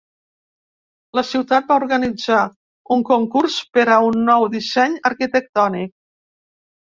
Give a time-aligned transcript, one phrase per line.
[1.17, 2.39] La ciutat va organitzar
[2.95, 5.95] un concurs per a un nou disseny arquitectònic.